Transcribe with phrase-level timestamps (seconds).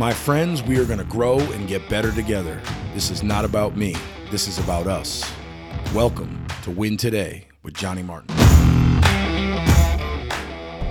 [0.00, 2.58] My friends, we are going to grow and get better together.
[2.94, 3.94] This is not about me,
[4.30, 5.30] this is about us.
[5.94, 8.34] Welcome to Win Today with Johnny Martin.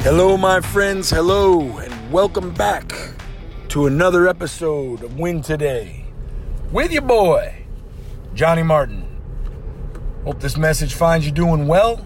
[0.00, 1.08] Hello, my friends.
[1.08, 2.92] Hello, and welcome back
[3.68, 6.06] to another episode of Win Today
[6.72, 7.64] with your boy,
[8.34, 9.06] Johnny Martin.
[10.24, 12.04] Hope this message finds you doing well.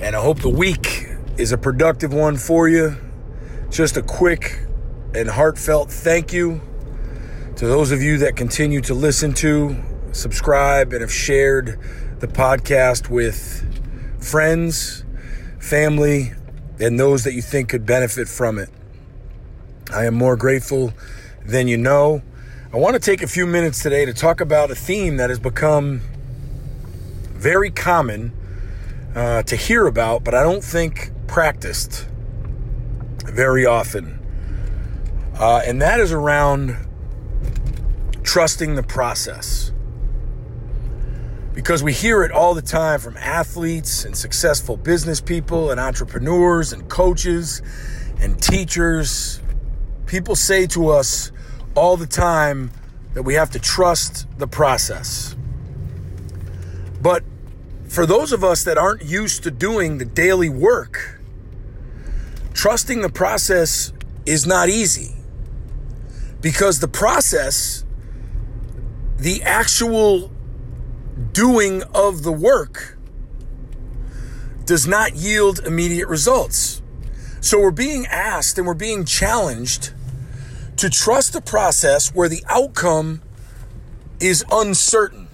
[0.00, 2.96] And I hope the week is a productive one for you.
[3.70, 4.65] Just a quick
[5.16, 6.60] and heartfelt thank you
[7.56, 9.74] to those of you that continue to listen to,
[10.12, 11.80] subscribe, and have shared
[12.20, 13.64] the podcast with
[14.22, 15.04] friends,
[15.58, 16.32] family,
[16.78, 18.68] and those that you think could benefit from it.
[19.90, 20.92] I am more grateful
[21.46, 22.20] than you know.
[22.70, 25.38] I want to take a few minutes today to talk about a theme that has
[25.38, 26.02] become
[27.32, 28.32] very common
[29.14, 32.06] uh, to hear about, but I don't think practiced
[33.24, 34.25] very often.
[35.38, 36.76] Uh, and that is around
[38.22, 39.72] trusting the process.
[41.52, 46.72] Because we hear it all the time from athletes and successful business people and entrepreneurs
[46.72, 47.62] and coaches
[48.20, 49.40] and teachers.
[50.06, 51.32] People say to us
[51.74, 52.70] all the time
[53.14, 55.34] that we have to trust the process.
[57.00, 57.24] But
[57.88, 61.20] for those of us that aren't used to doing the daily work,
[62.52, 63.92] trusting the process
[64.24, 65.15] is not easy.
[66.46, 67.84] Because the process,
[69.16, 70.30] the actual
[71.32, 72.96] doing of the work,
[74.64, 76.82] does not yield immediate results.
[77.40, 79.92] So we're being asked and we're being challenged
[80.76, 83.22] to trust the process where the outcome
[84.20, 85.26] is uncertain.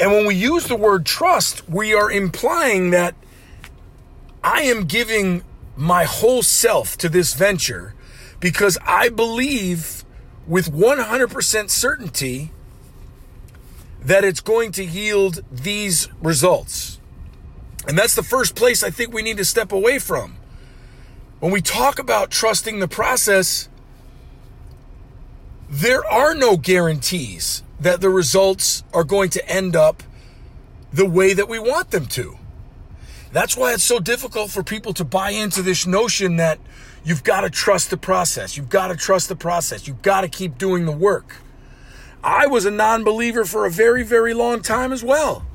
[0.00, 3.14] And when we use the word trust, we are implying that
[4.42, 5.44] I am giving
[5.76, 7.92] my whole self to this venture
[8.40, 10.04] because I believe
[10.46, 12.50] with 100% certainty
[14.02, 16.98] that it's going to yield these results.
[17.86, 20.36] And that's the first place I think we need to step away from.
[21.38, 23.68] When we talk about trusting the process,
[25.68, 30.02] there are no guarantees that the results are going to end up
[30.92, 32.36] the way that we want them to.
[33.32, 36.58] That's why it's so difficult for people to buy into this notion that
[37.04, 38.56] you've got to trust the process.
[38.56, 39.86] You've got to trust the process.
[39.86, 41.36] You've got to keep doing the work.
[42.22, 45.46] I was a non believer for a very, very long time as well.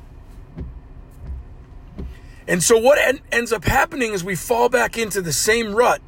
[2.48, 6.00] And so, what en- ends up happening is we fall back into the same rut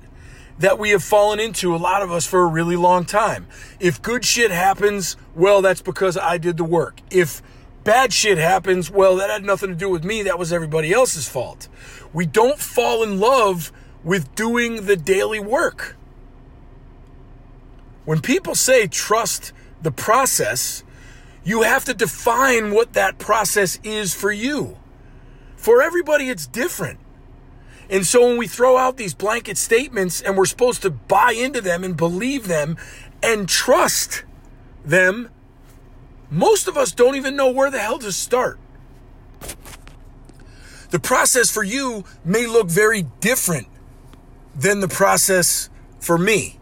[0.59, 3.47] that we have fallen into, a lot of us, for a really long time.
[3.79, 7.01] If good shit happens, well, that's because I did the work.
[7.11, 7.43] If
[7.89, 10.21] bad shit happens, well, that had nothing to do with me.
[10.21, 11.69] That was everybody else's fault.
[12.13, 13.73] We don't fall in love
[14.05, 15.97] with doing the daily work.
[18.05, 20.85] When people say trust the process,
[21.45, 24.77] you have to define what that process is for you.
[25.57, 27.01] For everybody, it's different.
[27.89, 31.63] And so when we throw out these blanket statements and we're supposed to buy into
[31.63, 32.77] them and believe them
[33.23, 34.25] and trust
[34.85, 35.31] them,
[36.31, 38.59] most of us don't even know where the hell to start.
[40.91, 43.69] The process for you may look very different
[44.55, 45.69] than the process
[46.01, 46.59] for me.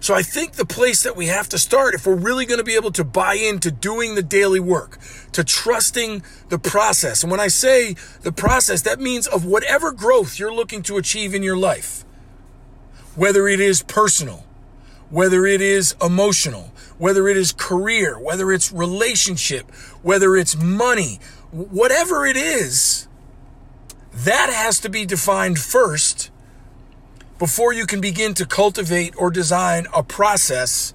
[0.00, 2.64] So I think the place that we have to start, if we're really going to
[2.64, 4.98] be able to buy into doing the daily work,
[5.32, 7.22] to trusting the process.
[7.22, 11.34] And when I say the process, that means of whatever growth you're looking to achieve
[11.34, 12.04] in your life,
[13.16, 14.46] whether it is personal,
[15.10, 19.70] whether it is emotional, whether it is career, whether it's relationship,
[20.02, 21.18] whether it's money,
[21.50, 23.08] whatever it is,
[24.12, 26.30] that has to be defined first
[27.38, 30.92] before you can begin to cultivate or design a process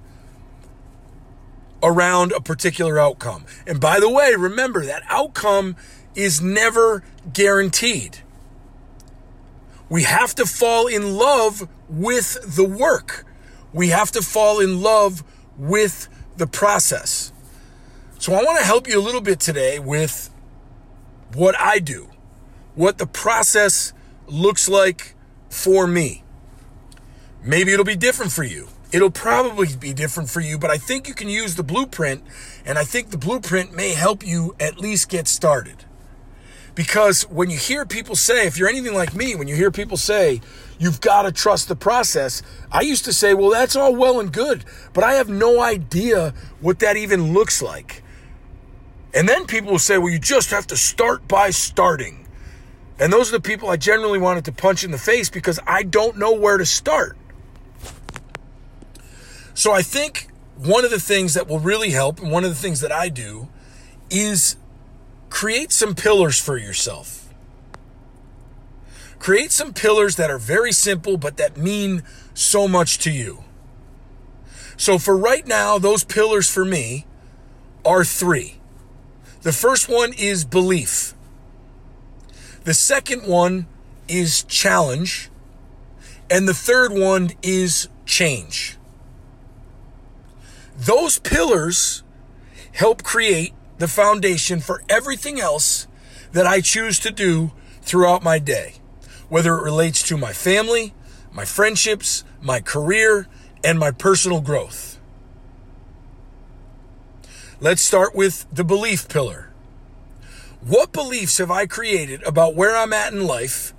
[1.82, 3.44] around a particular outcome.
[3.66, 5.76] And by the way, remember that outcome
[6.14, 7.02] is never
[7.32, 8.18] guaranteed.
[9.88, 13.24] We have to fall in love with the work.
[13.74, 15.24] We have to fall in love
[15.58, 17.32] with the process.
[18.18, 20.30] So I want to help you a little bit today with
[21.34, 22.08] what I do,
[22.76, 23.92] what the process
[24.28, 25.16] looks like
[25.50, 26.22] for me.
[27.42, 28.68] Maybe it'll be different for you.
[28.92, 32.22] It'll probably be different for you, but I think you can use the blueprint,
[32.64, 35.84] and I think the blueprint may help you at least get started.
[36.74, 39.96] Because when you hear people say, if you're anything like me, when you hear people
[39.96, 40.40] say,
[40.78, 42.42] you've got to trust the process,
[42.72, 46.34] I used to say, well, that's all well and good, but I have no idea
[46.60, 48.02] what that even looks like.
[49.14, 52.26] And then people will say, well, you just have to start by starting.
[52.98, 55.84] And those are the people I generally wanted to punch in the face because I
[55.84, 57.16] don't know where to start.
[59.54, 62.56] So I think one of the things that will really help, and one of the
[62.56, 63.48] things that I do,
[64.10, 64.56] is
[65.34, 67.28] create some pillars for yourself.
[69.18, 72.04] Create some pillars that are very simple, but that mean
[72.34, 73.42] so much to you.
[74.76, 77.04] So for right now, those pillars for me
[77.84, 78.60] are three.
[79.42, 81.14] The first one is belief.
[82.62, 83.66] The second one
[84.06, 85.30] is challenge.
[86.30, 88.76] And the third one is change.
[90.76, 92.04] Those pillars
[92.70, 93.52] help create
[93.84, 95.86] the foundation for everything else
[96.32, 97.52] that I choose to do
[97.82, 98.76] throughout my day,
[99.28, 100.94] whether it relates to my family,
[101.30, 103.28] my friendships, my career,
[103.62, 104.98] and my personal growth.
[107.60, 109.52] Let's start with the belief pillar.
[110.62, 113.74] What beliefs have I created about where I'm at in life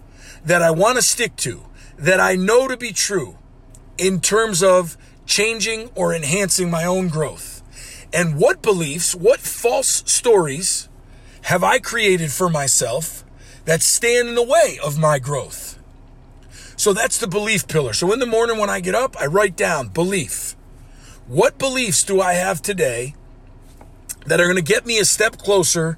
[0.46, 1.66] that I want to stick to,
[1.98, 3.40] that I know to be true
[3.98, 7.55] in terms of changing or enhancing my own growth?
[8.16, 10.88] And what beliefs, what false stories
[11.44, 13.26] have I created for myself
[13.66, 15.78] that stand in the way of my growth?
[16.78, 17.92] So that's the belief pillar.
[17.92, 20.56] So in the morning when I get up, I write down belief.
[21.28, 23.16] What beliefs do I have today
[24.28, 25.98] that are going to get me a step closer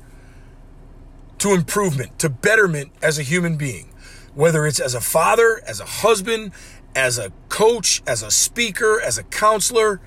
[1.37, 3.93] to improvement, to betterment as a human being?
[4.33, 6.51] Whether it's as a father, as a husband,
[6.95, 10.01] as a coach, as a speaker, as a counselor,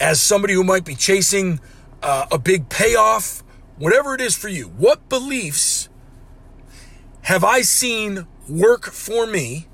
[0.00, 1.60] as somebody who might be chasing
[2.02, 3.42] uh, a big payoff,
[3.78, 5.88] whatever it is for you, what beliefs
[7.22, 9.66] have I seen work for me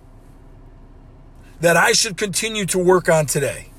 [1.60, 3.70] that I should continue to work on today?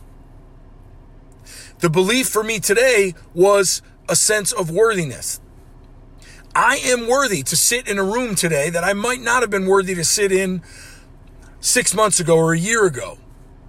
[1.80, 5.42] The belief for me today was a sense of worthiness.
[6.56, 9.66] I am worthy to sit in a room today that I might not have been
[9.66, 10.62] worthy to sit in
[11.60, 13.18] six months ago or a year ago.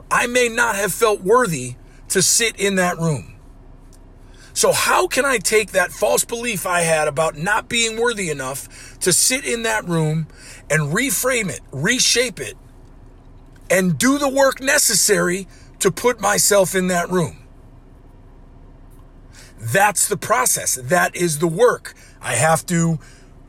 [0.09, 1.75] I may not have felt worthy
[2.17, 3.35] to sit in that room.
[4.55, 8.99] So, how can I take that false belief I had about not being worthy enough
[9.01, 10.27] to sit in that room
[10.71, 12.57] and reframe it, reshape it,
[13.69, 15.47] and do the work necessary
[15.81, 17.37] to put myself in that room?
[19.59, 20.77] That's the process.
[20.77, 21.93] That is the work.
[22.23, 22.99] I have to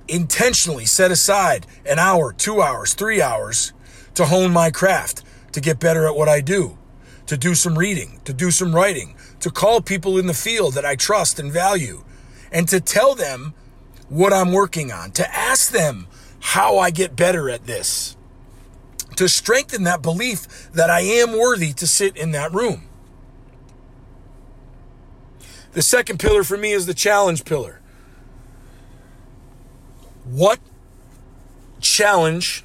[0.09, 3.71] intentionally set aside an hour, two hours, three hours
[4.15, 5.23] to hone my craft,
[5.53, 6.77] to get better at what I do,
[7.27, 10.85] to do some reading, to do some writing, to call people in the field that
[10.85, 12.03] I trust and value,
[12.51, 13.53] and to tell them
[14.09, 16.07] what I'm working on, to ask them
[16.39, 18.15] how I get better at this,
[19.17, 22.83] to strengthen that belief that I am worthy to sit in that room.
[25.73, 27.81] The second pillar for me is the challenge pillar.
[30.23, 30.59] What
[31.79, 32.63] challenge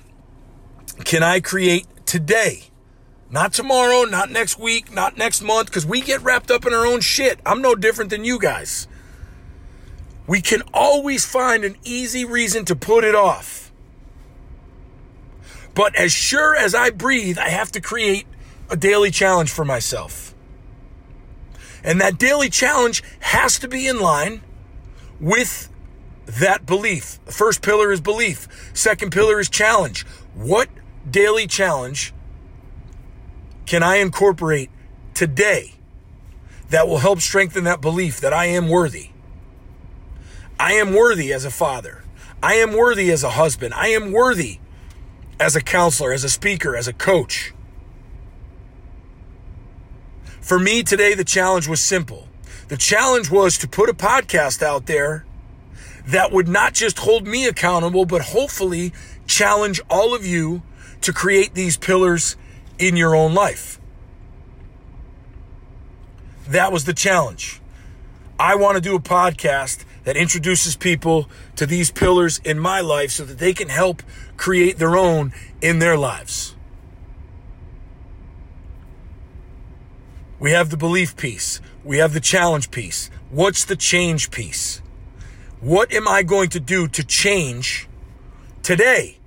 [1.05, 2.72] can I create today?
[3.33, 6.87] Not tomorrow, not next week, not next month, because we get wrapped up in our
[6.87, 7.41] own shit.
[7.47, 8.87] I'm no different than you guys.
[10.27, 13.73] We can always find an easy reason to put it off.
[15.75, 18.27] But as sure as I breathe, I have to create
[18.69, 20.35] a daily challenge for myself.
[21.83, 24.43] And that daily challenge has to be in line
[25.19, 25.71] with
[26.27, 27.19] that belief.
[27.25, 28.47] First pillar is belief.
[28.75, 30.07] Second pillar is challenge.
[30.35, 30.69] What
[31.11, 32.13] daily challenge
[33.67, 34.71] can I incorporate
[35.15, 35.75] today
[36.71, 39.11] that will help strengthen that belief that I am worthy?
[40.59, 42.05] I am worthy as a father.
[42.43, 43.75] I am worthy as a husband.
[43.75, 44.59] I am worthy
[45.39, 47.53] as a counselor, as a speaker, as a coach.
[50.41, 52.29] For me today, the challenge was simple.
[52.69, 55.25] The challenge was to put a podcast out there
[56.07, 58.93] that would not just hold me accountable, but hopefully
[59.27, 60.63] challenge all of you
[61.01, 62.37] to create these pillars
[62.83, 63.79] in your own life.
[66.49, 67.61] That was the challenge.
[68.39, 73.13] I want to do a podcast that introduces people to these pillars in my life
[73.13, 74.03] so that they can help
[74.37, 76.57] create their own in their lives.
[80.41, 81.61] We have the belief piece.
[81.85, 83.11] We have the challenge piece.
[83.31, 84.83] What's the change piece?
[85.61, 87.89] What am I going to do to change
[88.65, 89.19] today?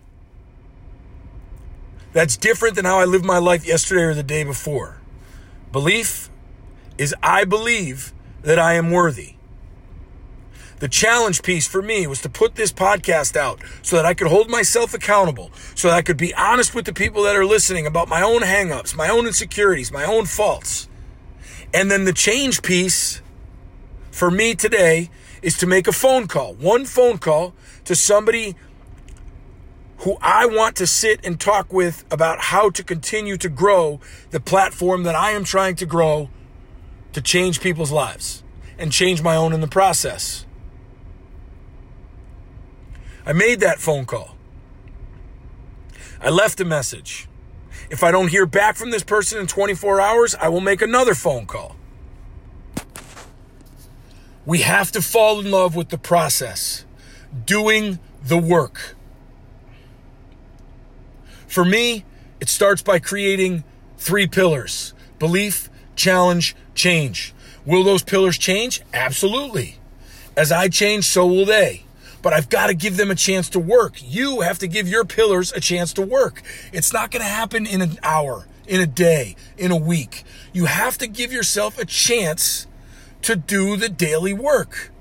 [2.15, 5.01] That's different than how I lived my life yesterday or the day before.
[5.73, 6.29] Belief
[6.97, 9.35] is I believe that I am worthy.
[10.79, 14.27] The challenge piece for me was to put this podcast out so that I could
[14.27, 17.85] hold myself accountable, so that I could be honest with the people that are listening
[17.85, 20.87] about my own hangups, my own insecurities, my own faults.
[21.73, 23.21] And then the change piece
[24.11, 25.09] for me today
[25.41, 27.53] is to make a phone call, one phone call
[27.83, 28.55] to somebody
[30.05, 34.39] who I want to sit and talk with about how to continue to grow the
[34.39, 36.29] platform that I am trying to grow
[37.13, 38.43] to change people's lives
[38.77, 40.45] and change my own in the process.
[43.25, 44.35] I made that phone call.
[46.21, 47.27] I left a message.
[47.89, 51.15] If I don't hear back from this person in 24 hours, I will make another
[51.15, 51.75] phone call.
[54.45, 56.85] We have to fall in love with the process,
[57.45, 58.94] doing the work.
[61.55, 62.03] For me,
[62.41, 63.63] it starts by creating
[63.97, 67.33] three pillars belief, challenge, change.
[67.65, 68.81] Will those pillars change?
[68.93, 69.77] Absolutely.
[70.35, 71.83] As I change, so will they.
[72.21, 73.93] But I've got to give them a chance to work.
[74.03, 76.41] You have to give your pillars a chance to work.
[76.73, 80.25] It's not going to happen in an hour, in a day, in a week.
[80.51, 82.67] You have to give yourself a chance
[83.21, 84.91] to do the daily work.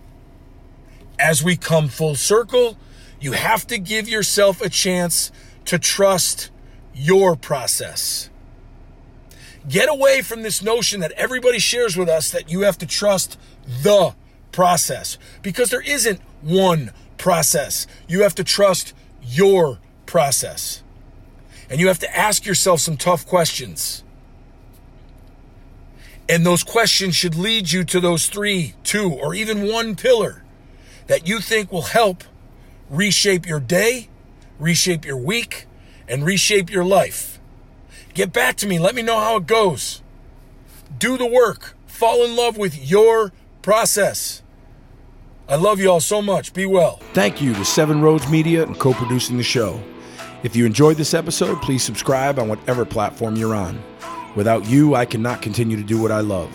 [1.18, 2.78] As we come full circle,
[3.20, 5.32] you have to give yourself a chance
[5.66, 6.50] to trust
[6.94, 8.30] your process.
[9.68, 13.38] Get away from this notion that everybody shares with us that you have to trust
[13.82, 14.14] the
[14.52, 17.86] process because there isn't one process.
[18.06, 18.92] You have to trust
[19.22, 20.82] your process.
[21.70, 24.04] And you have to ask yourself some tough questions.
[26.28, 30.42] And those questions should lead you to those three, two, or even one pillar
[31.06, 32.24] that you think will help
[32.88, 34.08] reshape your day,
[34.58, 35.66] reshape your week,
[36.08, 37.40] and reshape your life.
[38.14, 38.78] Get back to me.
[38.78, 40.02] Let me know how it goes.
[40.98, 41.74] Do the work.
[41.86, 43.32] Fall in love with your
[43.62, 44.42] process.
[45.48, 46.54] I love you all so much.
[46.54, 47.00] Be well.
[47.12, 49.80] Thank you to Seven Roads Media and co producing the show.
[50.42, 53.82] If you enjoyed this episode, please subscribe on whatever platform you're on.
[54.36, 56.50] Without you, I cannot continue to do what I love.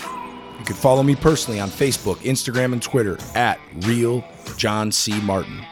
[0.59, 4.23] You can follow me personally on Facebook, Instagram, and Twitter at Real
[4.57, 5.19] John C.
[5.21, 5.65] Martin.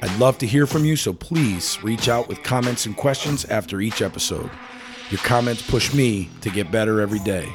[0.00, 3.80] I'd love to hear from you, so please reach out with comments and questions after
[3.80, 4.50] each episode.
[5.10, 7.48] Your comments push me to get better every day.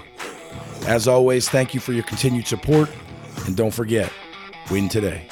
[0.85, 2.89] As always, thank you for your continued support,
[3.45, 4.11] and don't forget,
[4.69, 5.27] win today.